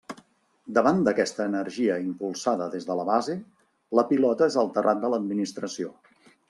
Davant 0.77 1.03
d'aquesta 1.07 1.45
energia 1.49 1.99
impulsada 2.05 2.69
des 2.77 2.89
de 2.91 2.97
la 3.01 3.07
base, 3.13 3.37
la 4.01 4.09
pilota 4.15 4.53
és 4.55 4.61
al 4.63 4.77
terrat 4.79 5.07
de 5.07 5.15
l'administració. 5.15 5.97